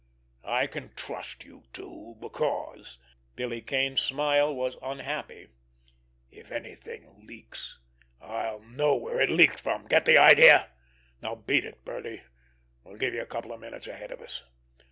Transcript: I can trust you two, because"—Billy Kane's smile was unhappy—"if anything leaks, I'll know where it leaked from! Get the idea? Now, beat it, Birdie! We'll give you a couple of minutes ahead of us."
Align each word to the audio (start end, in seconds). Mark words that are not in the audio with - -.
I 0.49 0.65
can 0.65 0.95
trust 0.95 1.43
you 1.45 1.61
two, 1.73 2.17
because"—Billy 2.19 3.61
Kane's 3.61 4.01
smile 4.01 4.51
was 4.55 4.75
unhappy—"if 4.81 6.51
anything 6.51 7.27
leaks, 7.27 7.77
I'll 8.19 8.61
know 8.61 8.95
where 8.95 9.21
it 9.21 9.29
leaked 9.29 9.59
from! 9.59 9.85
Get 9.85 10.05
the 10.05 10.17
idea? 10.17 10.71
Now, 11.21 11.35
beat 11.35 11.65
it, 11.65 11.85
Birdie! 11.85 12.23
We'll 12.83 12.97
give 12.97 13.13
you 13.13 13.21
a 13.21 13.27
couple 13.27 13.53
of 13.53 13.59
minutes 13.61 13.85
ahead 13.85 14.09
of 14.11 14.21
us." 14.21 14.41